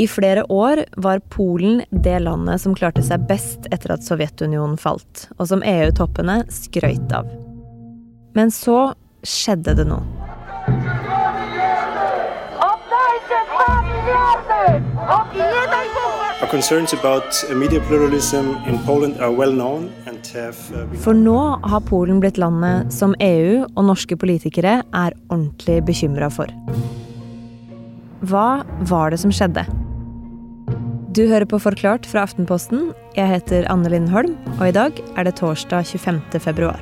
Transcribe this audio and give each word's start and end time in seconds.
I 0.00 0.06
flere 0.08 0.44
år 0.48 0.84
var 0.96 1.18
Polen 1.28 1.82
det 1.90 2.18
landet 2.24 2.62
som 2.62 2.72
klarte 2.72 3.02
seg 3.04 3.26
best 3.28 3.66
etter 3.68 3.92
at 3.92 4.04
Sovjetunionen 4.06 4.78
falt, 4.80 5.26
og 5.36 5.50
som 5.50 5.60
EU-toppene 5.60 6.38
skrøyt 6.48 7.12
av. 7.12 7.28
Men 8.32 8.48
så 8.48 8.94
skjedde 9.20 9.74
det 9.76 9.84
noe. 9.90 10.00
For 21.04 21.20
nå 21.26 21.36
har 21.74 21.84
Polen 21.92 22.24
blitt 22.24 22.40
landet 22.40 22.96
som 22.96 23.12
EU 23.20 23.68
og 23.68 23.84
norske 23.92 24.16
politikere 24.16 24.80
er 24.80 25.20
ordentlig 25.28 25.82
bekymra 25.92 26.32
for. 26.32 26.48
Hva 28.24 28.48
var 28.88 29.12
det 29.12 29.20
som 29.20 29.32
skjedde? 29.32 29.68
Du 31.10 31.24
hører 31.26 31.42
på 31.50 31.58
Forklart 31.58 32.04
fra 32.06 32.22
Aftenposten. 32.22 32.92
Jeg 33.16 33.26
heter 33.26 33.64
Anne 33.66 33.90
Lindholm, 33.90 34.36
og 34.60 34.68
i 34.68 34.74
dag 34.76 34.98
er 35.18 35.26
det 35.26 35.32
torsdag 35.40 35.88
25. 35.88 36.20
februar. 36.38 36.78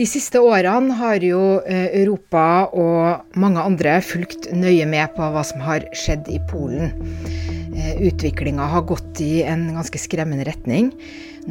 De 0.00 0.06
siste 0.08 0.40
årene 0.40 0.96
har 0.96 1.20
jo 1.20 1.42
eh, 1.60 1.90
Europa 2.00 2.70
og 2.72 3.36
mange 3.36 3.60
andre 3.60 3.98
fulgt 4.00 4.48
nøye 4.56 4.86
med 4.88 5.12
på 5.12 5.28
hva 5.34 5.42
som 5.44 5.60
har 5.60 5.84
skjedd 5.92 6.30
i 6.32 6.40
Polen. 6.48 6.94
Eh, 7.76 8.00
Utviklinga 8.08 8.70
har 8.72 8.86
gått 8.88 9.20
i 9.20 9.42
en 9.44 9.74
ganske 9.76 10.00
skremmende 10.00 10.48
retning. 10.48 10.88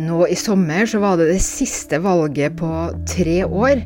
Nå 0.02 0.23
i 0.26 0.40
sommer 0.40 0.90
så 0.90 0.98
var 1.05 1.21
det 1.21 1.30
det 1.30 1.45
siste 1.45 2.02
valget 2.02 2.57
på 2.57 2.73
tre 3.05 3.43
år, 3.45 3.85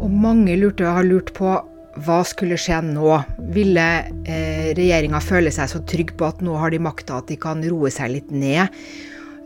og 0.00 0.08
mange 0.24 0.56
lurte, 0.56 0.88
har 0.88 1.04
lurt 1.04 1.34
på 1.36 1.52
hva 2.00 2.22
skulle 2.24 2.58
skje 2.60 2.80
nå? 2.86 3.16
Ville 3.52 3.86
eh, 4.24 4.70
regjeringa 4.76 5.20
føle 5.22 5.52
seg 5.52 5.70
så 5.70 5.82
trygg 5.88 6.14
på 6.18 6.28
at 6.28 6.42
nå 6.44 6.56
har 6.60 6.72
de 6.72 6.80
makta 6.82 7.20
at 7.20 7.28
de 7.28 7.38
kan 7.40 7.62
roe 7.68 7.90
seg 7.92 8.14
litt 8.14 8.30
ned 8.32 8.64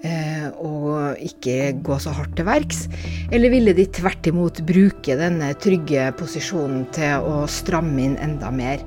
eh, 0.06 0.46
og 0.62 1.18
ikke 1.26 1.72
gå 1.86 1.98
så 2.02 2.14
hardt 2.14 2.36
til 2.38 2.46
verks? 2.48 2.84
Eller 3.34 3.50
ville 3.52 3.74
de 3.76 3.88
tvert 3.98 4.30
imot 4.30 4.62
bruke 4.68 5.18
denne 5.18 5.52
trygge 5.62 6.12
posisjonen 6.20 6.86
til 6.96 7.26
å 7.26 7.42
stramme 7.50 8.04
inn 8.04 8.20
enda 8.22 8.52
mer? 8.54 8.84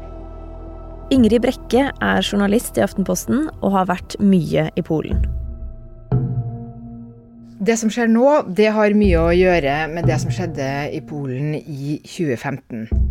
Ingrid 1.10 1.42
Brekke 1.42 1.90
er 1.90 2.22
journalist 2.22 2.78
i 2.78 2.86
Aftenposten 2.86 3.48
og 3.60 3.74
har 3.74 3.90
vært 3.90 4.16
mye 4.22 4.70
i 4.78 4.86
Polen. 4.86 5.24
Det 7.60 7.76
som 7.76 7.90
skjer 7.92 8.08
nå, 8.08 8.28
det 8.56 8.70
har 8.72 8.94
mye 8.96 9.20
å 9.20 9.34
gjøre 9.36 9.74
med 9.92 10.06
det 10.08 10.16
som 10.22 10.32
skjedde 10.32 10.70
i 10.96 11.02
Polen 11.04 11.58
i 11.60 11.98
2015. 12.06 13.09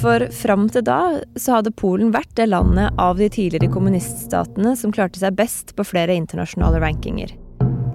For 0.00 0.26
fram 0.34 0.66
til 0.72 0.84
da 0.86 1.00
så 1.38 1.58
hadde 1.58 1.72
Polen 1.76 2.10
vært 2.14 2.32
det 2.38 2.48
landet 2.50 2.94
av 3.00 3.18
de 3.20 3.28
tidligere 3.32 3.70
kommuniststatene 3.72 4.74
som 4.78 4.92
klarte 4.94 5.20
seg 5.22 5.36
best 5.38 5.74
på 5.78 5.86
flere 5.86 6.16
internasjonale 6.18 6.82
rankinger. 6.82 7.32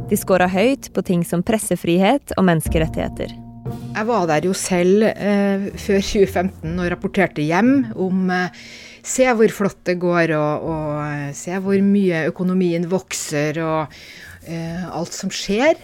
De 0.10 0.18
scora 0.18 0.48
høyt 0.50 0.90
på 0.96 1.04
ting 1.06 1.26
som 1.28 1.44
pressefrihet 1.46 2.34
og 2.38 2.48
menneskerettigheter. 2.48 3.36
Jeg 3.70 4.08
var 4.08 4.30
der 4.30 4.48
jo 4.48 4.56
selv 4.58 5.04
eh, 5.12 5.70
før 5.78 6.00
2015 6.02 6.80
og 6.80 6.88
rapporterte 6.94 7.46
hjem 7.46 7.74
om 8.00 8.32
eh, 8.34 8.64
Se 9.10 9.24
hvor 9.32 9.52
flott 9.56 9.80
det 9.88 9.96
går, 10.02 10.34
og, 10.36 10.66
og 10.70 10.98
eh, 11.06 11.30
se 11.34 11.56
hvor 11.64 11.80
mye 11.82 12.26
økonomien 12.30 12.84
vokser, 12.92 13.58
og 13.64 13.96
eh, 14.46 14.84
alt 14.86 15.16
som 15.16 15.32
skjer. 15.34 15.80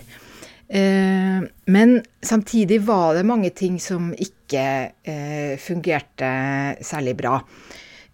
Eh, 0.69 1.41
men 1.66 1.95
samtidig 2.25 2.81
var 2.88 3.16
det 3.16 3.25
mange 3.27 3.52
ting 3.53 3.80
som 3.81 4.13
ikke 4.13 4.67
eh, 5.05 5.57
fungerte 5.61 6.30
særlig 6.85 7.17
bra. 7.19 7.39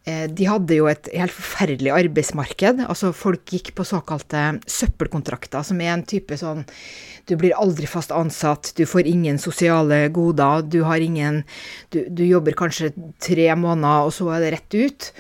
Eh, 0.02 0.25
de 0.33 0.47
hadde 0.49 0.77
jo 0.80 0.88
et 0.89 1.11
helt 1.13 1.33
forferdelig 1.35 1.91
arbeidsmarked. 1.93 2.81
altså 2.89 3.11
Folk 3.14 3.45
gikk 3.53 3.73
på 3.77 3.86
såkalte 3.86 4.58
søppelkontrakter, 4.65 5.61
som 5.64 5.81
er 5.81 5.93
en 5.93 6.05
type 6.05 6.37
sånn 6.37 6.65
Du 7.30 7.36
blir 7.37 7.53
aldri 7.53 7.86
fast 7.86 8.11
ansatt, 8.11 8.73
du 8.76 8.87
får 8.89 9.05
ingen 9.05 9.37
sosiale 9.37 10.08
goder, 10.09 10.65
du 10.65 10.81
har 10.83 10.97
ingen 10.97 11.43
Du, 11.93 12.02
du 12.09 12.26
jobber 12.26 12.58
kanskje 12.58 12.92
tre 13.21 13.53
måneder, 13.55 14.09
og 14.09 14.14
så 14.14 14.31
er 14.33 14.42
det 14.42 14.53
rett 14.58 14.73
ut. 14.73 15.11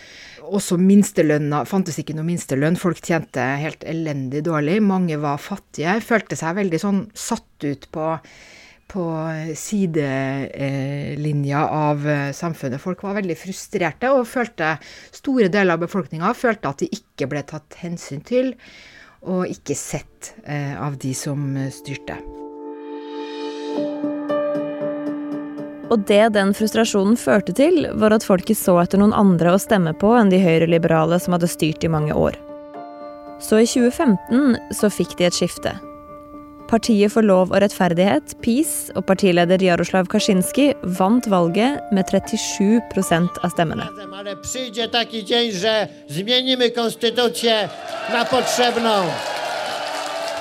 Også 0.51 0.75
minstelønna 0.79 1.63
fantes 1.69 1.99
ikke 2.01 2.15
noe 2.17 2.27
minstelønn. 2.27 2.79
Folk 2.79 2.99
tjente 3.05 3.43
helt 3.61 3.85
elendig 3.87 4.43
dårlig. 4.47 4.81
Mange 4.83 5.19
var 5.21 5.39
fattige. 5.39 5.99
Følte 6.03 6.35
seg 6.39 6.57
veldig 6.59 6.81
sånn 6.81 7.05
satt 7.15 7.63
ut 7.63 7.87
på, 7.95 8.07
på 8.91 9.05
sidelinja 9.55 11.63
av 11.77 12.03
eh, 12.03 12.33
samfunnet. 12.35 12.83
Folk 12.83 13.05
var 13.07 13.15
veldig 13.21 13.39
frustrerte 13.39 14.11
og 14.11 14.27
følte, 14.27 14.75
store 15.15 15.47
deler 15.53 15.77
av 15.77 15.85
befolkninga 15.85 16.33
følte 16.35 16.73
at 16.73 16.83
de 16.83 16.91
ikke 16.99 17.31
ble 17.31 17.45
tatt 17.47 17.79
hensyn 17.85 18.19
til, 18.27 18.51
og 19.23 19.47
ikke 19.47 19.77
sett 19.77 20.33
eh, 20.43 20.75
av 20.75 20.99
de 20.99 21.15
som 21.15 21.39
styrte. 21.71 22.40
Og 25.91 26.05
det 26.07 26.23
den 26.37 26.53
frustrasjonen 26.55 27.17
førte 27.19 27.53
til, 27.57 27.83
var 27.99 28.15
at 28.15 28.23
folket 28.23 28.59
så 28.59 28.77
etter 28.79 29.01
noen 29.01 29.15
andre 29.15 29.51
å 29.51 29.59
stemme 29.59 29.91
på 29.99 30.13
enn 30.15 30.31
de 30.31 30.39
høyreliberale 30.39 31.19
som 31.19 31.35
hadde 31.35 31.51
styrt 31.51 31.83
i 31.83 31.91
mange 31.91 32.15
år. 32.15 32.37
Så 33.43 33.59
i 33.59 33.67
2015 33.67 34.77
så 34.77 34.91
fikk 34.93 35.17
de 35.19 35.27
et 35.27 35.35
skifte. 35.35 35.73
Partiet 36.71 37.11
for 37.11 37.25
lov 37.27 37.49
og 37.51 37.59
rettferdighet, 37.59 38.37
PiS, 38.39 38.93
og 38.95 39.03
partileder 39.09 39.59
Jaroslav 39.59 40.07
Kaczynski 40.07 40.69
vant 40.95 41.27
valget 41.27 41.81
med 41.91 42.07
37% 42.07 43.41
av 43.43 43.51
stemmene. 43.51 43.89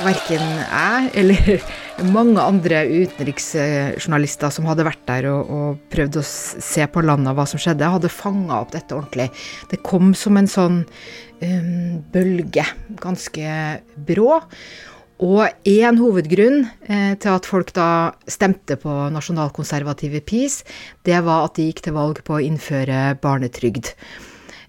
Verken 0.00 0.46
jeg 0.60 1.10
eller 1.24 1.64
mange 2.08 2.42
andre 2.42 2.82
utenriksjournalister 2.88 4.52
som 4.54 4.68
hadde 4.68 4.86
vært 4.86 5.02
der 5.08 5.28
og, 5.32 5.50
og 5.50 5.80
prøvd 5.92 6.20
å 6.20 6.26
se 6.26 6.86
på 6.90 7.02
landet 7.04 7.36
hva 7.36 7.46
som 7.48 7.60
skjedde, 7.60 7.90
hadde 7.92 8.12
fanga 8.12 8.60
opp 8.62 8.72
dette 8.74 8.96
ordentlig. 8.96 9.30
Det 9.70 9.80
kom 9.86 10.14
som 10.18 10.38
en 10.40 10.50
sånn 10.50 10.78
um, 10.84 11.98
bølge, 12.12 12.64
ganske 13.02 13.58
brå. 14.08 14.40
Og 15.20 15.68
én 15.68 15.98
hovedgrunn 16.00 16.62
eh, 16.88 17.12
til 17.20 17.34
at 17.34 17.44
folk 17.44 17.74
da 17.76 18.14
stemte 18.24 18.78
på 18.80 18.94
nasjonalkonservative 19.12 20.22
PiS, 20.24 20.62
det 21.04 21.18
var 21.26 21.44
at 21.44 21.58
de 21.58 21.66
gikk 21.68 21.82
til 21.84 21.96
valg 21.98 22.22
på 22.24 22.38
å 22.38 22.40
innføre 22.40 23.18
barnetrygd. 23.20 23.92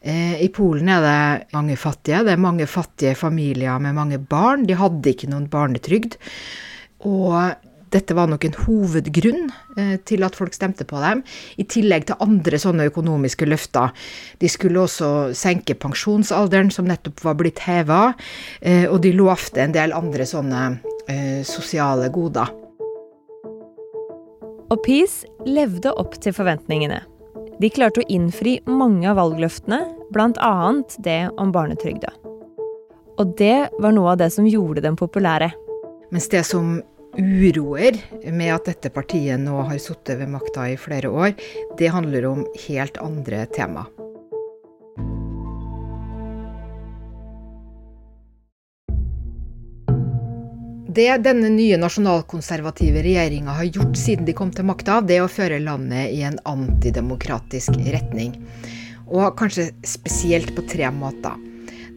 Eh, 0.02 0.42
I 0.44 0.50
Polen 0.52 0.92
er 0.92 1.06
det 1.06 1.54
mange 1.56 1.78
fattige. 1.80 2.26
Det 2.28 2.36
er 2.36 2.44
mange 2.44 2.68
fattige 2.68 3.16
familier 3.16 3.80
med 3.80 3.96
mange 3.96 4.20
barn. 4.20 4.68
De 4.68 4.76
hadde 4.76 5.14
ikke 5.14 5.32
noen 5.32 5.48
barnetrygd. 5.52 6.20
Og 7.08 7.70
dette 7.92 8.16
var 8.16 8.30
nok 8.32 8.46
en 8.48 8.56
hovedgrunn 8.56 9.50
eh, 9.76 9.98
til 10.08 10.24
at 10.24 10.38
folk 10.38 10.56
stemte 10.56 10.86
på 10.88 11.00
dem, 11.04 11.24
i 11.60 11.66
tillegg 11.68 12.08
til 12.08 12.24
andre 12.24 12.60
sånne 12.62 12.88
økonomiske 12.88 13.48
løfter. 13.50 13.92
De 14.40 14.48
skulle 14.52 14.80
også 14.86 15.32
senke 15.38 15.76
pensjonsalderen, 15.80 16.72
som 16.72 16.88
nettopp 16.88 17.24
var 17.26 17.36
blitt 17.40 17.60
heva, 17.66 18.14
eh, 18.62 18.88
og 18.88 19.02
de 19.04 19.12
lovte 19.18 19.64
en 19.64 19.76
del 19.76 19.96
andre 19.98 20.28
sånne 20.28 20.64
eh, 21.12 21.42
sosiale 21.48 22.08
goder. 22.16 22.54
Og 24.72 24.80
PiS 24.86 25.26
levde 25.44 25.92
opp 26.00 26.16
til 26.24 26.32
forventningene. 26.32 27.02
De 27.62 27.70
klarte 27.70 28.02
å 28.02 28.08
innfri 28.10 28.56
mange 28.72 29.10
av 29.12 29.20
valgløftene, 29.20 29.84
bl.a. 30.16 30.54
det 31.04 31.20
om 31.38 31.52
barnetrygda. 31.54 32.14
Og 33.20 33.36
det 33.38 33.68
var 33.84 33.92
noe 33.94 34.16
av 34.16 34.22
det 34.24 34.32
som 34.34 34.48
gjorde 34.48 34.82
dem 34.86 34.96
populære. 34.98 35.52
Mens 36.12 36.32
det 36.32 36.42
som 36.48 36.80
uroer 37.18 37.98
med 38.32 38.54
at 38.54 38.70
dette 38.70 38.92
partiet 38.94 39.42
nå 39.42 39.64
har 39.68 39.82
sittet 39.82 40.20
ved 40.22 40.32
makta 40.32 40.70
i 40.72 40.78
flere 40.80 41.10
år, 41.10 41.34
det 41.80 41.92
handler 41.92 42.30
om 42.30 42.46
helt 42.68 43.02
andre 43.02 43.46
tema. 43.56 43.88
Det 50.92 51.08
denne 51.24 51.48
nye 51.54 51.78
nasjonalkonservative 51.80 53.00
regjeringa 53.06 53.54
har 53.56 53.70
gjort 53.70 53.96
siden 53.96 54.28
de 54.28 54.34
kom 54.36 54.50
til 54.52 54.68
makta, 54.68 54.98
det 55.00 55.22
er 55.22 55.24
å 55.24 55.32
føre 55.32 55.62
landet 55.64 56.12
i 56.12 56.20
en 56.28 56.36
antidemokratisk 56.52 57.78
retning. 57.94 58.34
Og 59.08 59.38
kanskje 59.40 59.70
spesielt 59.88 60.52
på 60.56 60.66
tre 60.68 60.92
måter. 60.92 61.38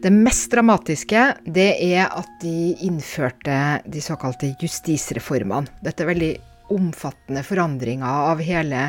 Det 0.05 0.11
mest 0.13 0.51
dramatiske 0.53 1.21
det 1.49 1.71
er 1.81 2.11
at 2.13 2.33
de 2.43 2.75
innførte 2.85 3.55
de 3.89 4.01
såkalte 4.05 4.51
justisreformene. 4.61 5.65
Dette 5.81 6.03
er 6.03 6.11
veldig 6.11 6.27
omfattende 6.75 7.41
forandringer 7.41 8.27
av 8.29 8.43
hele 8.45 8.83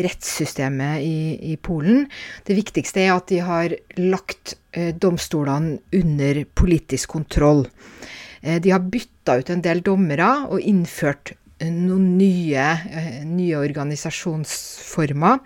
rettssystemet 0.00 1.02
i, 1.04 1.18
i, 1.52 1.58
Polen. 1.60 2.06
Det 2.48 2.56
viktigste 2.56 3.02
er 3.04 3.12
at 3.12 3.28
de 3.28 3.42
har 3.44 3.74
lagt 4.00 4.54
eh, 4.72 4.94
domstolene 4.96 5.76
under 5.92 6.40
politisk 6.56 7.12
kontroll. 7.18 7.66
Eh, 8.40 8.56
de 8.56 8.72
har 8.72 8.80
bytta 8.80 9.34
ut 9.42 9.52
en 9.52 9.64
del 9.66 9.82
dommere 9.84 10.30
og 10.46 10.64
innført 10.64 11.34
noen 11.60 12.14
nye, 12.16 12.64
nye 13.28 13.60
organisasjonsformer. 13.60 15.44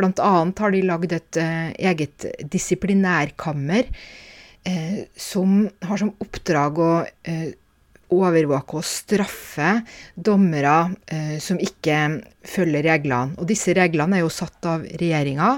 Annet 0.00 0.64
har 0.64 0.74
de 0.74 0.82
lagd 0.90 1.14
et 1.14 1.38
eget 1.38 2.26
disiplinærkammer 2.50 3.90
som 5.16 5.64
har 5.88 6.00
som 6.00 6.10
oppdrag 6.20 6.78
å 6.78 6.90
overvåke 8.10 8.80
og 8.80 8.86
straffe 8.86 9.70
dommere 10.14 10.74
eh, 11.06 11.38
som 11.42 11.60
ikke 11.62 11.96
følger 12.46 12.86
reglene. 12.90 13.38
Og 13.38 13.48
disse 13.50 13.74
reglene 13.76 14.18
er 14.18 14.24
jo 14.24 14.32
satt 14.34 14.66
av 14.68 14.84
regjeringa. 14.84 15.54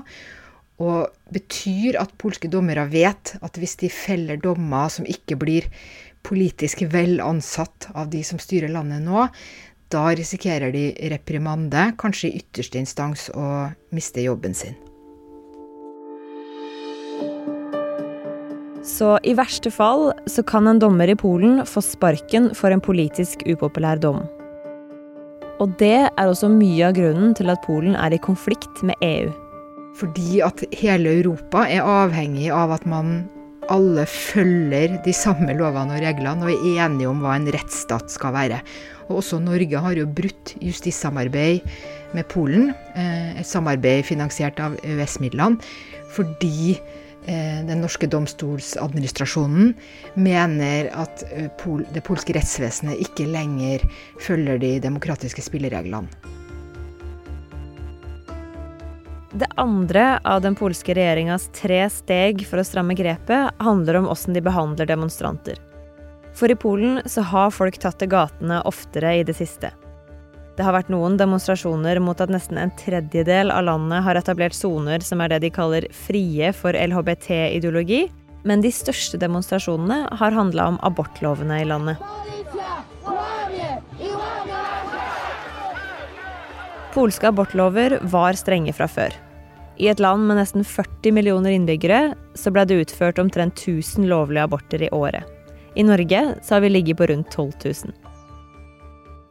Og 0.82 1.32
betyr 1.32 1.99
at 2.00 2.14
polske 2.20 2.50
dommere 2.52 2.88
vet 2.90 3.37
at 3.40 3.58
hvis 3.60 3.76
de 3.82 3.90
feller 3.93 4.40
dommer 4.43 4.90
som 4.93 5.08
ikke 5.08 5.38
blir 5.40 5.69
politisk 6.26 6.84
vel 6.93 7.20
ansatt 7.22 7.90
av 7.94 8.10
de 8.12 8.22
som 8.26 8.40
styrer 8.43 8.72
landet 8.72 9.02
nå, 9.05 9.26
da 9.93 10.06
risikerer 10.16 10.72
de 10.72 10.87
reprimande, 11.12 11.90
kanskje 12.00 12.31
i 12.31 12.40
ytterste 12.40 12.81
instans 12.81 13.28
å 13.37 13.69
miste 13.93 14.25
jobben 14.25 14.56
sin. 14.56 14.78
Så 18.82 19.14
i 19.23 19.34
verste 19.38 19.70
fall 19.70 20.08
så 20.26 20.43
kan 20.43 20.67
en 20.67 20.81
dommer 20.82 21.11
i 21.11 21.14
Polen 21.19 21.61
få 21.69 21.84
sparken 21.87 22.50
for 22.58 22.75
en 22.75 22.82
politisk 22.82 23.44
upopulær 23.46 24.00
dom. 24.02 24.25
Og 25.62 25.76
det 25.79 26.08
er 26.11 26.25
også 26.26 26.50
mye 26.50 26.88
av 26.88 26.96
grunnen 26.96 27.37
til 27.38 27.52
at 27.52 27.62
Polen 27.62 27.94
er 27.94 28.14
i 28.14 28.23
konflikt 28.23 28.82
med 28.82 28.99
EU. 29.06 29.31
Fordi 30.00 30.40
at 30.43 30.64
hele 30.75 31.12
Europa 31.20 31.62
er 31.70 31.87
avhengig 31.87 32.49
av 32.50 32.73
at 32.75 32.87
man 32.88 33.20
alle 33.70 34.02
følger 34.11 34.96
de 35.05 35.14
samme 35.14 35.55
lovene 35.55 35.94
og 35.94 36.02
reglene 36.02 36.49
og 36.49 36.50
er 36.50 36.82
enige 36.88 37.11
om 37.12 37.20
hva 37.23 37.37
en 37.38 37.46
rettsstat 37.55 38.11
skal 38.11 38.34
være. 38.34 38.58
Og 39.06 39.20
også 39.20 39.38
Norge 39.44 39.84
har 39.84 39.94
jo 39.94 40.08
brutt 40.11 40.56
justissamarbeid 40.58 41.62
med 42.17 42.26
Polen, 42.32 42.73
eh, 42.96 43.38
et 43.38 43.46
samarbeid 43.46 44.02
finansiert 44.08 44.58
av 44.58 44.75
EØS-midlene, 44.82 45.62
fordi 46.11 46.81
den 47.69 47.80
norske 47.84 48.08
domstolsadministrasjonen 48.10 49.74
mener 50.14 50.90
at 50.98 51.24
eh, 51.30 51.48
det 51.94 52.02
polske 52.06 52.34
rettsvesenet 52.34 53.00
ikke 53.04 53.28
lenger 53.30 53.84
følger 54.20 54.58
de 54.62 54.76
demokratiske 54.82 55.44
spillereglene. 55.44 56.10
Det 59.32 59.48
andre 59.56 60.19
av 60.28 60.42
den 60.44 60.52
polske 60.58 60.92
regjeringas 60.92 61.46
tre 61.56 61.86
steg 61.88 62.42
for 62.44 62.60
å 62.60 62.66
stramme 62.69 62.92
grepet 62.98 63.62
handler 63.64 64.02
om 64.02 64.10
åssen 64.12 64.36
de 64.36 64.42
behandler 64.44 64.90
demonstranter. 64.90 65.56
For 66.36 66.52
i 66.52 66.56
Polen 66.56 67.00
så 67.08 67.24
har 67.30 67.54
folk 67.54 67.78
tatt 67.80 67.96
til 68.02 68.12
gatene 68.12 68.60
oftere 68.69 69.14
i 69.20 69.24
det 69.24 69.36
siste. 69.38 69.72
Det 70.56 70.64
har 70.66 70.75
vært 70.76 70.90
noen 70.93 71.14
demonstrasjoner 71.16 71.96
mot 72.04 72.19
at 72.20 72.31
nesten 72.32 72.58
en 72.60 72.72
tredjedel 72.76 73.52
av 73.54 73.64
landet 73.70 74.04
har 74.04 74.19
etablert 74.20 74.56
soner 74.56 75.00
som 75.04 75.22
er 75.25 75.32
det 75.32 75.40
de 75.46 75.50
kaller 75.54 75.87
frie 75.96 76.50
for 76.52 76.76
LHBT-ideologi, 76.76 78.04
men 78.44 78.60
de 78.60 78.72
største 78.75 79.20
demonstrasjonene 79.22 80.10
har 80.20 80.37
handla 80.37 80.69
om 80.75 80.78
abortlovene 80.84 81.62
i 81.62 81.69
landet. 81.70 82.02
Polske 86.93 87.31
abortlover 87.31 87.96
var 88.12 88.37
strenge 88.37 88.75
fra 88.76 88.90
før. 88.90 89.14
I 89.81 89.88
et 89.88 90.00
land 90.05 90.26
med 90.28 90.37
nesten 90.37 90.66
40 90.69 91.14
millioner 91.16 91.55
innbyggere 91.56 92.12
så 92.37 92.52
ble 92.52 92.66
det 92.69 92.82
utført 92.82 93.22
omtrent 93.22 93.56
1000 93.56 94.05
lovlige 94.10 94.44
aborter 94.44 94.84
i 94.84 94.93
året. 94.93 95.25
I 95.72 95.87
Norge 95.88 96.20
så 96.44 96.58
har 96.58 96.66
vi 96.66 96.75
ligget 96.75 97.00
på 97.00 97.08
rundt 97.08 97.32
12 97.32 97.52
000. 97.64 98.01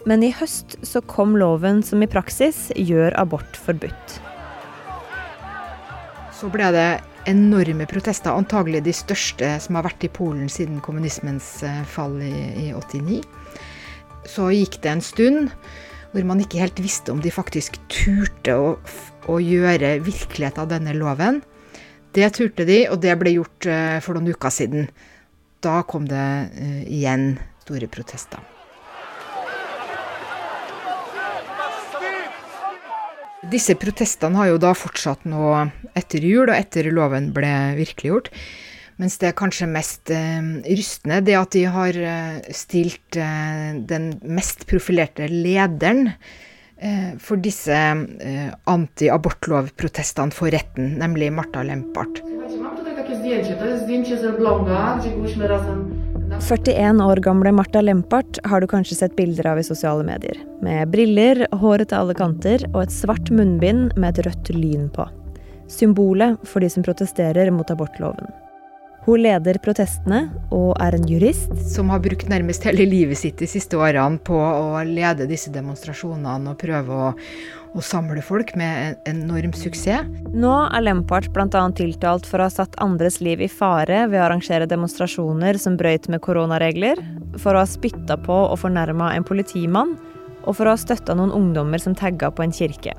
Men 0.10 0.24
i 0.26 0.32
høst 0.34 0.80
så 0.88 1.02
kom 1.06 1.36
loven 1.38 1.84
som 1.86 2.02
i 2.02 2.10
praksis 2.10 2.70
gjør 2.74 3.14
abort 3.22 3.58
forbudt. 3.66 4.18
Så 6.34 6.50
ble 6.50 6.72
det 6.74 6.90
enorme 7.30 7.86
protester, 7.86 8.34
antagelig 8.34 8.82
de 8.88 8.96
største 8.98 9.52
som 9.62 9.78
har 9.78 9.86
vært 9.86 10.08
i 10.08 10.10
Polen 10.10 10.50
siden 10.50 10.82
kommunismens 10.82 11.60
eh, 11.68 11.84
fall 11.86 12.18
i, 12.26 12.34
i 12.64 12.68
89. 12.74 13.22
Så 14.32 14.50
gikk 14.56 14.80
det 14.82 14.96
en 14.96 15.06
stund 15.06 15.52
hvor 16.12 16.26
man 16.28 16.42
ikke 16.44 16.64
helt 16.64 16.82
visste 16.82 17.14
om 17.14 17.22
de 17.24 17.32
faktisk 17.32 17.78
turte 17.94 18.58
å, 18.58 18.74
å 19.30 19.38
gjøre 19.38 20.00
virkelighet 20.04 20.58
av 20.62 20.72
denne 20.74 20.96
loven. 20.98 21.40
Det 22.12 22.28
turte 22.36 22.66
de, 22.68 22.82
og 22.92 23.00
det 23.06 23.14
ble 23.22 23.38
gjort 23.38 23.70
uh, 23.70 24.00
for 24.04 24.18
noen 24.18 24.34
uker 24.34 24.52
siden. 24.52 24.90
Da 25.64 25.80
kom 25.88 26.10
det 26.12 26.26
uh, 26.52 26.82
igjen 26.84 27.38
store 27.64 27.88
protester. 27.94 28.44
Disse 33.50 33.74
protestene 33.74 34.38
har 34.38 34.52
jo 34.52 34.60
da 34.62 34.76
fortsatt 34.78 35.24
nå 35.26 35.48
etter 35.98 36.22
jul, 36.22 36.46
og 36.46 36.54
etter 36.54 36.92
loven 36.94 37.32
ble 37.34 37.50
virkeliggjort. 37.80 38.30
Mens 39.02 39.18
det 39.18 39.32
kanskje 39.40 39.66
mest 39.72 40.12
eh, 40.14 40.44
rystende, 40.68 41.24
det 41.26 41.34
at 41.40 41.56
de 41.56 41.64
har 41.74 41.98
eh, 41.98 42.38
stilt 42.54 43.18
eh, 43.18 43.72
den 43.90 44.12
mest 44.22 44.68
profilerte 44.70 45.26
lederen 45.32 46.12
eh, 46.12 47.18
for 47.18 47.42
disse 47.42 47.74
eh, 47.74 48.52
anti-abortlovprotestene 48.70 50.38
for 50.38 50.54
retten, 50.54 51.00
nemlig 51.02 51.32
Marta 51.34 51.66
Lempart. 51.66 52.22
41 56.42 57.02
år 57.06 57.16
gamle 57.16 57.52
Martha 57.52 57.82
Lempart 57.82 58.40
har 58.44 58.62
du 58.62 58.68
kanskje 58.68 58.96
sett 58.98 59.16
bilder 59.16 59.48
av 59.52 59.60
i 59.60 59.64
sosiale 59.64 60.04
medier. 60.04 60.40
Med 60.66 60.90
briller, 60.90 61.46
håret 61.62 61.92
til 61.92 62.00
alle 62.00 62.16
kanter 62.18 62.66
og 62.72 62.82
et 62.82 62.94
svart 62.94 63.30
munnbind 63.30 63.94
med 63.94 64.18
et 64.18 64.26
rødt 64.26 64.50
lyn 64.56 64.88
på. 64.92 65.06
Symbolet 65.70 66.42
for 66.50 66.66
de 66.66 66.70
som 66.74 66.84
protesterer 66.84 67.54
mot 67.54 67.70
abortloven. 67.72 68.34
Hun 69.06 69.22
leder 69.22 69.58
protestene 69.62 70.24
og 70.54 70.74
er 70.82 70.98
en 70.98 71.08
jurist. 71.10 71.54
Som 71.76 71.94
har 71.94 72.02
brukt 72.02 72.28
nærmest 72.30 72.66
hele 72.66 72.90
livet 72.90 73.22
sitt 73.22 73.38
de 73.42 73.50
siste 73.50 73.78
årene 73.78 74.18
på 74.26 74.38
å 74.38 74.82
lede 74.86 75.30
disse 75.30 75.54
demonstrasjonene 75.54 76.54
og 76.54 76.60
prøve 76.62 77.00
å, 77.06 77.14
å 77.72 77.84
samle 77.86 78.22
folk 78.26 78.54
med 78.60 78.98
en 79.08 79.24
enorm 79.24 79.54
suksess. 79.56 80.08
Nå 80.34 80.54
er 80.68 80.84
Lempart 80.84 81.30
bl.a. 81.36 81.64
tiltalt 81.78 82.28
for 82.28 82.42
å 82.42 82.48
ha 82.48 82.54
satt 82.54 82.78
andres 82.84 83.22
liv 83.24 83.44
i 83.44 83.50
fare 83.52 84.06
ved 84.12 84.20
å 84.20 84.26
arrangere 84.28 84.70
demonstrasjoner 84.70 85.60
som 85.62 85.78
brøyt 85.80 86.10
med 86.12 86.24
koronaregler, 86.26 87.00
for 87.40 87.56
å 87.56 87.64
ha 87.64 87.70
spytta 87.70 88.20
på 88.22 88.40
og 88.50 88.60
fornærma 88.62 89.14
en 89.16 89.28
politimann, 89.28 89.96
og 90.44 90.58
for 90.58 90.68
å 90.68 90.76
ha 90.76 90.82
støtta 90.82 91.16
noen 91.16 91.34
ungdommer 91.38 91.82
som 91.82 91.96
tagga 91.96 92.32
på 92.34 92.44
en 92.44 92.56
kirke. 92.56 92.96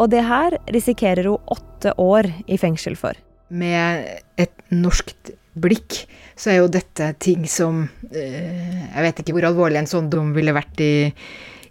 Og 0.00 0.08
det 0.10 0.24
her 0.24 0.56
risikerer 0.72 1.28
hun 1.28 1.52
åtte 1.52 1.92
år 2.00 2.30
i 2.48 2.56
fengsel 2.58 2.96
for 2.96 3.18
med 3.52 4.08
et 4.40 4.52
norskt 4.72 5.34
blikk, 5.52 6.02
så 6.36 6.52
er 6.52 6.60
jo 6.62 6.70
dette 6.72 7.10
ting 7.20 7.44
som 7.50 7.84
eh, 8.08 8.88
Jeg 8.88 9.04
vet 9.04 9.20
ikke 9.20 9.34
hvor 9.36 9.46
alvorlig 9.50 9.82
en 9.82 9.90
sånn 9.90 10.08
dom 10.12 10.32
ville 10.36 10.54
vært 10.56 10.80
i, 10.80 10.92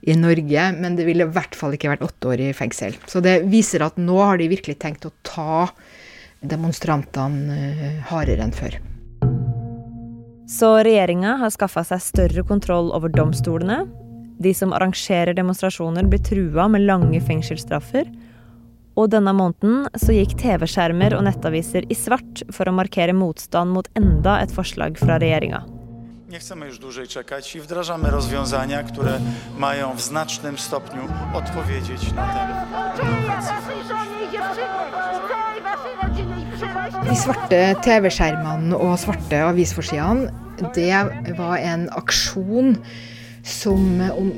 i 0.01 0.15
Norge, 0.17 0.67
men 0.81 0.95
det 0.97 1.05
ville 1.05 1.27
i 1.27 1.33
hvert 1.33 1.55
fall 1.57 1.75
ikke 1.77 1.91
vært 1.91 2.05
åtte 2.05 2.31
år 2.33 2.41
i 2.41 2.53
fengsel. 2.57 2.95
Så 3.09 3.21
det 3.21 3.41
viser 3.51 3.85
at 3.85 3.99
nå 4.01 4.17
har 4.17 4.41
de 4.41 4.49
virkelig 4.49 4.79
tenkt 4.81 5.05
å 5.05 5.13
ta 5.27 5.67
demonstrantene 6.41 7.57
eh, 7.69 7.99
hardere 8.09 8.47
enn 8.47 8.55
før. 8.55 8.79
Så 10.51 10.73
regjeringa 10.83 11.37
har 11.39 11.53
skaffa 11.53 11.83
seg 11.87 12.01
større 12.03 12.43
kontroll 12.47 12.89
over 12.95 13.13
domstolene. 13.13 13.85
De 14.41 14.51
som 14.57 14.73
arrangerer 14.73 15.37
demonstrasjoner, 15.37 16.07
blir 16.09 16.23
trua 16.25 16.65
med 16.67 16.87
lange 16.89 17.21
fengselsstraffer. 17.23 18.09
Og 18.99 19.11
denne 19.13 19.31
måneden 19.37 19.85
så 20.01 20.15
gikk 20.17 20.33
TV-skjermer 20.41 21.15
og 21.15 21.23
nettaviser 21.29 21.85
i 21.87 21.95
svart 21.95 22.41
for 22.51 22.67
å 22.67 22.75
markere 22.75 23.15
motstand 23.15 23.71
mot 23.71 23.87
enda 23.95 24.41
et 24.41 24.51
forslag 24.51 24.99
fra 24.99 25.21
regjeringa. 25.21 25.61
Nie 26.31 26.39
chcemy 26.39 26.65
już 26.65 26.79
dłużej 26.79 27.07
czekać 27.07 27.55
i 27.55 27.61
wdrażamy 27.61 28.09
rozwiązania, 28.09 28.83
które 28.83 29.19
mają 29.57 29.93
w 29.95 30.01
znacznym 30.01 30.57
stopniu 30.57 31.01
odpowiedzieć 31.33 32.11
na 32.11 32.27
ten 32.27 32.47
De 37.09 37.15
svarte 37.15 37.75
TV-skjermene 37.83 38.77
og 38.77 38.99
svarte 38.99 39.43
avisforsidene, 39.45 40.31
det 40.75 41.35
var 41.37 41.57
en 41.57 41.89
aksjon 41.91 42.77
som 43.43 43.97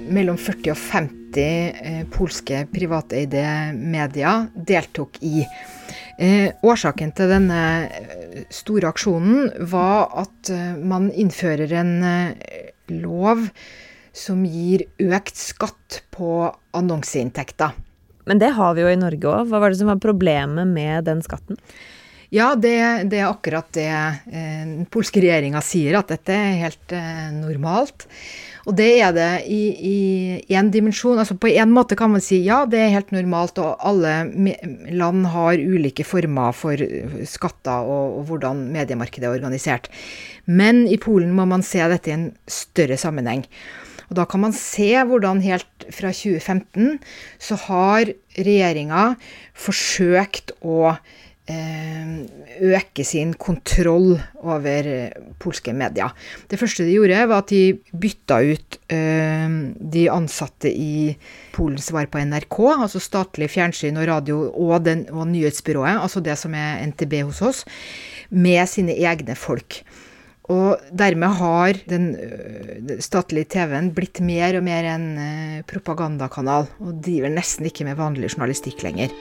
mellom 0.10 0.38
40 0.38 0.72
og 0.72 0.78
50 0.78 1.23
eh, 1.42 2.04
polske 2.14 2.66
privateide 2.74 3.46
medier 3.74 4.50
deltok 4.54 5.18
i. 5.26 5.46
Eh, 6.22 6.52
årsaken 6.62 7.14
til 7.18 7.32
denne 7.32 7.62
eh, 7.90 8.44
store 8.54 8.92
aksjonen 8.94 9.50
var 9.72 10.12
at 10.22 10.52
eh, 10.54 10.76
man 10.78 11.10
innfører 11.10 11.74
en 11.80 11.96
lov 12.94 13.48
som 14.14 14.44
gir 14.46 14.86
økt 15.02 15.40
skatt 15.40 16.04
på 16.14 16.52
annonseinntekter. 16.78 17.74
Men 18.30 18.40
det 18.40 18.54
har 18.56 18.76
vi 18.78 18.86
jo 18.86 18.92
i 18.92 19.00
Norge 19.00 19.32
òg. 19.32 19.50
Hva 19.50 19.60
var 19.64 19.74
det 19.74 19.82
som 19.82 19.90
var 19.90 20.04
problemet 20.04 20.70
med 20.70 21.10
den 21.10 21.24
skatten? 21.26 21.58
Ja, 22.32 22.54
det, 22.56 22.78
det, 23.12 23.20
er 23.20 23.30
akkurat 23.30 23.68
det 23.76 23.90
eh, 23.90 24.64
den 24.64 24.88
polske 24.92 25.22
regjeringa 25.24 25.62
sier, 25.66 26.00
at 26.00 26.14
dette 26.14 26.34
er 26.34 26.64
helt 26.64 26.96
eh, 26.96 27.30
normalt. 27.36 28.08
Og 28.64 28.78
det 28.78 28.90
er 29.04 29.12
det 29.12 29.30
i 29.52 30.40
én 30.56 30.70
dimensjon. 30.72 31.20
Altså 31.20 31.36
på 31.36 31.52
en 31.52 31.74
måte 31.76 31.98
kan 32.00 32.14
man 32.14 32.24
si 32.24 32.40
ja, 32.46 32.62
det 32.70 32.80
er 32.80 32.94
helt 32.96 33.12
normalt, 33.12 33.60
og 33.60 33.76
alle 33.84 34.14
land 34.96 35.28
har 35.34 35.60
ulike 35.60 36.06
former 36.08 36.56
for 36.56 36.80
skatter 37.28 37.84
og, 37.84 38.20
og 38.22 38.30
hvordan 38.30 38.68
mediemarkedet 38.72 39.28
er 39.28 39.36
organisert. 39.36 39.92
Men 40.46 40.86
i 40.88 41.00
Polen 41.02 41.36
må 41.36 41.48
man 41.50 41.66
se 41.66 41.84
dette 41.92 42.12
i 42.12 42.16
en 42.16 42.30
større 42.48 43.00
sammenheng. 43.00 43.44
Og 44.08 44.16
da 44.20 44.28
kan 44.30 44.44
man 44.44 44.56
se 44.56 44.94
hvordan 45.10 45.42
helt 45.44 45.88
fra 45.92 46.12
2015 46.16 47.00
så 47.42 47.60
har 47.68 48.12
regjeringa 48.38 49.14
forsøkt 49.66 50.56
å 50.64 50.94
Eh, 50.94 51.33
øke 51.44 53.04
sin 53.04 53.34
kontroll 53.36 54.14
over 54.40 54.88
polske 55.44 55.74
medier. 55.76 56.14
Det 56.48 56.60
første 56.60 56.86
de 56.88 56.94
gjorde, 56.96 57.20
var 57.28 57.44
at 57.44 57.52
de 57.52 57.80
bytta 57.92 58.38
ut 58.48 58.78
eh, 58.88 59.58
de 59.76 60.06
ansatte 60.12 60.72
i 60.72 61.18
Polens 61.54 61.90
svar 61.92 62.08
på 62.08 62.22
NRK, 62.24 62.60
altså 62.78 63.02
statlig 63.04 63.52
fjernsyn 63.52 64.00
og 64.00 64.08
radio 64.08 64.40
og, 64.52 64.78
den, 64.86 65.04
og 65.12 65.28
nyhetsbyrået, 65.34 66.00
altså 66.00 66.24
det 66.24 66.38
som 66.40 66.56
er 66.56 66.80
NTB 66.94 67.20
hos 67.28 67.44
oss, 67.44 67.66
med 68.30 68.64
sine 68.72 68.96
egne 68.96 69.36
folk. 69.36 69.84
Og 70.52 70.80
dermed 70.92 71.40
har 71.40 71.78
den 71.88 72.10
statlige 73.04 73.52
TV-en 73.54 73.94
blitt 73.96 74.20
mer 74.24 74.58
og 74.60 74.66
mer 74.66 74.90
en 74.96 75.06
propagandakanal, 75.70 76.68
og 76.84 77.00
driver 77.04 77.32
nesten 77.32 77.68
ikke 77.68 77.88
med 77.88 78.00
vanlig 78.00 78.34
journalistikk 78.34 78.84
lenger. 78.84 79.14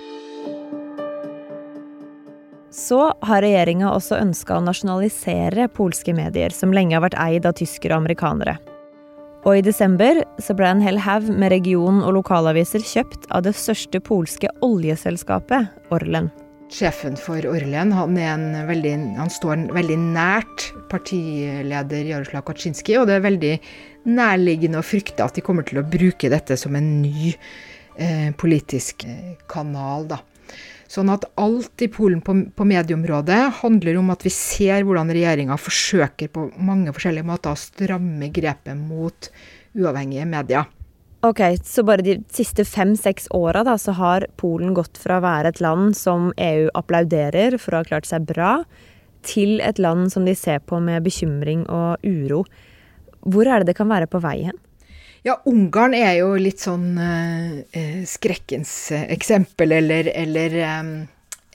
Så 2.73 3.13
har 3.21 3.43
regjeringa 3.45 3.91
også 3.93 4.17
ønska 4.17 4.57
å 4.57 4.65
nasjonalisere 4.65 5.67
polske 5.77 6.15
medier, 6.17 6.55
som 6.57 6.73
lenge 6.73 6.97
har 6.97 7.05
vært 7.05 7.19
eid 7.21 7.45
av 7.49 7.59
tyskere 7.59 7.99
og 7.99 8.07
amerikanere. 8.07 8.57
Og 9.43 9.59
i 9.59 9.65
desember 9.67 10.23
så 10.41 10.55
ble 10.57 10.71
en 10.71 10.81
hel 10.81 11.01
haug 11.03 11.27
med 11.29 11.53
region- 11.53 12.01
og 12.01 12.15
lokalaviser 12.17 12.81
kjøpt 12.87 13.27
av 13.35 13.43
det 13.45 13.53
største 13.59 14.01
polske 14.01 14.49
oljeselskapet, 14.65 15.69
Orlen. 15.93 16.31
Sjefen 16.73 17.19
for 17.21 17.45
Orlen 17.51 17.93
han, 17.93 18.17
veldig, 18.71 18.95
han 19.19 19.29
står 19.35 19.67
veldig 19.77 19.99
nært 20.01 20.71
partileder 20.89 22.09
Jaroslav 22.09 22.47
Kaczynski, 22.49 22.97
og 22.97 23.11
det 23.11 23.19
er 23.19 23.27
veldig 23.27 23.55
nærliggende 24.09 24.81
å 24.81 24.87
frykte 24.87 25.27
at 25.27 25.37
de 25.37 25.45
kommer 25.45 25.69
til 25.69 25.83
å 25.83 25.85
bruke 25.85 26.33
dette 26.33 26.57
som 26.57 26.79
en 26.79 26.93
ny 27.03 27.35
eh, 27.99 28.31
politisk 28.33 29.05
eh, 29.05 29.35
kanal. 29.51 30.09
da. 30.15 30.23
Sånn 30.93 31.09
at 31.09 31.25
alt 31.41 31.81
i 31.81 31.89
Polen 31.89 32.21
på, 32.21 32.35
på 32.53 32.67
medieområdet 32.69 33.41
handler 33.63 33.97
om 33.97 34.11
at 34.13 34.27
vi 34.27 34.33
ser 34.35 34.85
hvordan 34.85 35.09
regjeringa 35.15 35.57
forsøker 35.57 36.29
på 36.35 36.51
mange 36.61 36.93
forskjellige 36.93 37.29
måter 37.31 37.55
å 37.55 37.61
stramme 37.61 38.29
grepet 38.35 38.77
mot 38.77 39.31
uavhengige 39.73 40.27
medier. 40.29 40.69
Ok, 41.25 41.41
Så 41.65 41.85
bare 41.87 42.03
de 42.03 42.19
siste 42.35 42.65
fem-seks 42.67 43.29
åra 43.31 43.63
har 43.95 44.27
Polen 44.37 44.75
gått 44.75 44.99
fra 44.99 45.17
å 45.17 45.23
være 45.23 45.49
et 45.49 45.61
land 45.61 45.97
som 45.97 46.33
EU 46.37 46.69
applauderer 46.75 47.57
for 47.59 47.73
å 47.73 47.81
ha 47.81 47.85
klart 47.85 48.07
seg 48.07 48.27
bra, 48.27 48.65
til 49.23 49.61
et 49.61 49.79
land 49.79 50.13
som 50.13 50.27
de 50.27 50.35
ser 50.35 50.59
på 50.59 50.81
med 50.81 51.05
bekymring 51.05 51.63
og 51.71 52.03
uro. 52.03 52.45
Hvor 53.23 53.47
er 53.47 53.61
det 53.61 53.71
det 53.71 53.79
kan 53.79 53.89
være 53.89 54.11
på 54.11 54.19
vei 54.21 54.43
hen? 54.51 54.59
Ja, 55.23 55.37
Ungarn 55.47 55.95
er 55.95 56.17
jo 56.19 56.33
litt 56.35 56.63
sånn 56.65 56.97
eh, 56.99 58.01
skrekkens 58.11 58.73
eksempel, 58.93 59.77
eller, 59.77 60.09
eller 60.19 60.57
eh, 60.59 60.81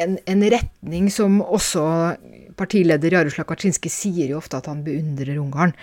en, 0.06 0.14
en, 0.24 0.46
retning 0.54 1.10
som 1.12 1.42
også 1.44 1.84
partileder 2.58 3.18
Jaroslav 3.18 3.50
Kaczynski 3.50 3.92
sier 3.92 4.32
jo 4.32 4.40
ofte 4.40 4.62
at 4.62 4.70
han 4.72 4.86
beundrer 4.86 5.36
Ungarn. 5.42 5.76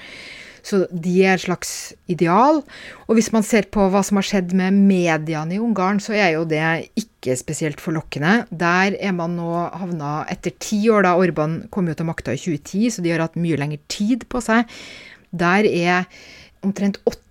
Så 0.65 0.87
de 0.89 1.13
er 1.27 1.35
et 1.37 1.43
slags 1.43 1.93
ideal. 2.09 2.63
Og 3.05 3.19
hvis 3.19 3.29
man 3.35 3.45
ser 3.45 3.67
på 3.69 3.85
hva 3.93 4.01
som 4.07 4.17
har 4.17 4.25
skjedd 4.25 4.55
med 4.57 4.79
mediene 4.79 5.59
i 5.59 5.61
Ungarn, 5.61 6.01
så 6.01 6.15
er 6.17 6.39
jo 6.39 6.47
det 6.49 6.63
ikke 6.97 7.37
spesielt 7.37 7.85
forlokkende. 7.85 8.47
Der 8.49 8.97
er 8.97 9.13
man 9.13 9.37
nå 9.37 9.51
havna 9.77 10.23
etter 10.33 10.57
ti 10.57 10.81
år, 10.89 11.05
da 11.05 11.19
Orban 11.21 11.67
kom 11.75 11.93
jo 11.93 11.99
til 11.99 12.09
makta 12.09 12.33
i 12.33 12.41
2010, 12.41 12.97
så 12.97 13.05
de 13.05 13.13
har 13.13 13.27
hatt 13.27 13.37
mye 13.37 13.61
lengre 13.61 13.83
tid 13.93 14.25
på 14.33 14.41
seg. 14.45 14.65
Der 15.37 15.69
er 15.69 16.09
omtrent 16.65 16.97
80 17.05 17.24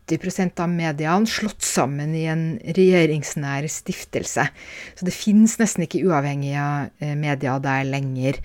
av 0.60 0.70
mediene 0.70 1.30
slått 1.30 1.64
sammen 1.64 2.16
i 2.16 2.26
en 2.28 2.60
regjeringsnær 2.64 3.68
stiftelse. 3.72 4.48
Så 4.96 5.06
det 5.06 5.14
finnes 5.16 5.58
nesten 5.60 5.86
ikke 5.86 6.04
uavhengige 6.08 6.90
eh, 7.00 7.16
medier 7.16 7.60
der 7.64 7.84
lenger. 7.88 8.40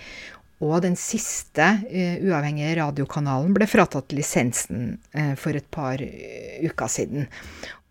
Og 0.59 0.83
den 0.83 0.97
siste 0.99 1.63
uh, 1.87 2.17
uavhengige 2.19 2.81
radiokanalen 2.81 3.53
ble 3.55 3.69
fratatt 3.71 4.11
lisensen 4.11 4.97
uh, 5.15 5.37
for 5.39 5.55
et 5.55 5.69
par 5.71 6.03
uh, 6.03 6.65
uker 6.67 6.91
siden. 6.91 7.29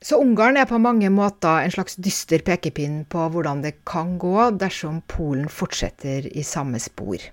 Så 0.03 0.19
Ungarn 0.19 0.59
er 0.59 0.67
på 0.69 0.77
mange 0.77 1.09
måter 1.09 1.63
en 1.63 1.73
slags 1.73 1.95
dyster 1.95 2.43
pekepinn 2.45 3.05
på 3.09 3.23
hvordan 3.33 3.63
det 3.63 3.77
kan 3.87 4.17
gå 4.21 4.51
dersom 4.59 4.99
Polen 5.09 5.47
fortsetter 5.49 6.27
i 6.27 6.43
samme 6.45 6.79
spor. 6.83 7.23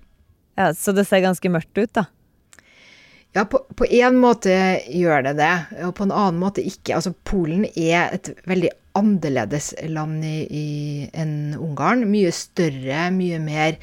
Ja, 0.55 0.71
Så 0.73 0.95
det 0.95 1.09
ser 1.09 1.27
ganske 1.27 1.51
mørkt 1.51 1.77
ut, 1.77 1.93
da? 1.93 2.07
Ja, 3.35 3.43
på, 3.51 3.87
én 3.91 4.21
måte 4.23 4.55
gjør 4.87 5.25
det 5.27 5.35
det, 5.41 5.55
og 5.83 5.97
på 5.99 6.07
en 6.07 6.15
annen 6.15 6.39
måte 6.39 6.63
ikke. 6.63 6.95
Altså, 6.95 7.11
Polen 7.27 7.65
er 7.75 8.15
et 8.15 8.31
veldig 8.47 8.71
annerledes 8.95 9.73
land 9.91 10.23
i, 10.23 10.37
i, 10.47 10.67
enn 11.19 11.57
Ungarn. 11.59 12.07
Mye 12.07 12.31
større, 12.35 13.09
mye 13.11 13.41
mer 13.43 13.75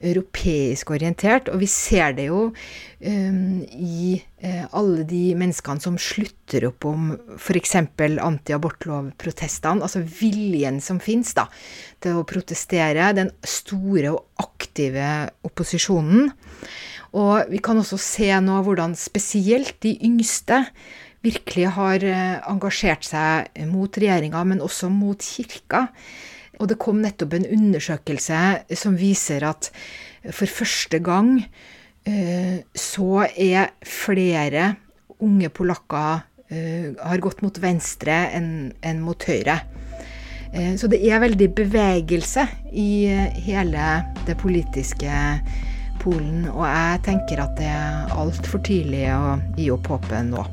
europeisk 0.00 0.90
orientert. 0.94 1.50
Og 1.52 1.60
vi 1.62 1.68
ser 1.70 2.16
det 2.16 2.28
jo 2.28 2.40
um, 2.50 3.62
i 3.70 4.16
uh, 4.44 4.64
alle 4.76 5.06
de 5.08 5.22
menneskene 5.38 5.82
som 5.82 5.98
slutter 6.00 6.68
opp 6.70 6.88
om 6.88 7.14
f.eks. 7.36 7.76
antiabortlovprotestene. 7.76 9.84
Altså 9.84 10.04
viljen 10.04 10.80
som 10.84 11.00
fins 11.02 11.34
til 11.36 12.20
å 12.20 12.26
protestere. 12.28 13.14
Den 13.16 13.32
store 13.46 14.16
og 14.16 14.42
aktive 14.42 15.30
opposisjonen. 15.46 16.30
Og 17.16 17.48
vi 17.48 17.62
kan 17.64 17.78
også 17.80 17.96
se 18.00 18.28
nå 18.44 18.60
hvordan 18.66 18.96
spesielt 18.98 19.78
de 19.84 19.94
yngste 20.04 20.66
virkelig 21.26 21.72
har 21.76 22.06
eh, 22.06 22.38
engasjert 22.50 23.06
seg 23.06 23.66
mot 23.70 23.98
regjeringa, 23.98 24.42
men 24.46 24.64
også 24.64 24.90
mot 24.92 25.22
kirka. 25.22 25.86
Og 26.60 26.70
det 26.70 26.78
kom 26.80 27.02
nettopp 27.02 27.36
en 27.36 27.48
undersøkelse 27.58 28.40
som 28.78 28.96
viser 28.98 29.44
at 29.48 29.70
for 30.32 30.48
første 30.50 31.00
gang 31.04 31.36
eh, 32.08 32.64
så 32.74 33.26
er 33.28 33.74
flere 33.86 34.72
unge 35.22 35.50
polakker 35.52 36.24
eh, 36.50 36.92
har 36.96 37.24
gått 37.24 37.44
mot 37.44 37.60
venstre 37.62 38.18
enn 38.36 39.04
mot 39.04 39.28
høyre. 39.28 39.60
Så 40.56 40.88
det 40.88 41.02
er 41.04 41.18
veldig 41.20 41.48
bevegelse 41.52 42.46
i 42.72 43.10
hele 43.44 43.88
det 44.24 44.38
politiske 44.40 45.10
Polen, 46.00 46.44
og 46.52 46.62
jeg 46.62 47.00
tenker 47.08 47.42
at 47.42 47.56
det 47.58 47.66
er 47.66 48.14
altfor 48.14 48.62
tidlig 48.64 49.08
å 49.10 49.34
gi 49.58 49.66
opp 49.74 49.90
håpet 49.90 50.28
nå. 50.30 50.44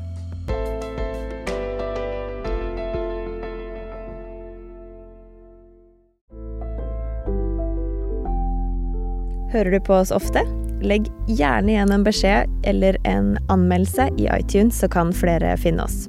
Hører 9.54 9.70
du 9.70 9.80
på 9.86 9.94
oss 9.94 10.10
ofte? 10.10 10.42
Legg 10.82 11.06
gjerne 11.30 11.70
igjen 11.70 11.92
en 11.94 12.02
beskjed 12.02 12.50
eller 12.66 12.96
en 13.06 13.36
anmeldelse 13.52 14.08
i 14.18 14.26
iTunes, 14.34 14.80
så 14.82 14.88
kan 14.90 15.12
flere 15.14 15.52
finne 15.62 15.84
oss. 15.86 16.08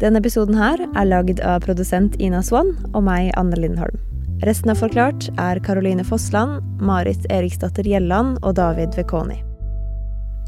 Denne 0.00 0.22
episoden 0.22 0.56
her 0.56 0.80
er 0.86 1.08
lagd 1.10 1.42
av 1.44 1.60
produsent 1.66 2.16
Ina 2.22 2.40
Swann 2.46 2.70
og 2.94 3.02
meg, 3.04 3.34
Anne 3.36 3.58
Lindholm. 3.60 3.98
Resten 4.46 4.72
av 4.72 4.80
Forklart 4.80 5.26
er 5.42 5.60
Caroline 5.66 6.06
Fossland, 6.06 6.62
Marit 6.80 7.26
Eriksdatter 7.34 7.84
Gjelland 7.84 8.38
og 8.40 8.54
David 8.56 8.96
Vekoni. 8.96 9.42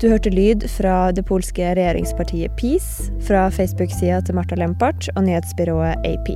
Du 0.00 0.08
hørte 0.08 0.32
lyd 0.32 0.64
fra 0.72 1.10
det 1.12 1.26
polske 1.28 1.74
regjeringspartiet 1.76 2.54
PiS, 2.56 3.10
fra 3.26 3.50
Facebook-sida 3.52 4.22
til 4.24 4.38
Marta 4.38 4.56
Lempart 4.56 5.10
og 5.18 5.26
nyhetsbyrået 5.26 6.08
AP. 6.08 6.32